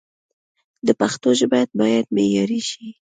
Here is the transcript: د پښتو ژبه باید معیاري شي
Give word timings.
د 0.87 0.89
پښتو 0.99 1.29
ژبه 1.39 1.59
باید 1.79 2.05
معیاري 2.15 2.61
شي 2.69 2.85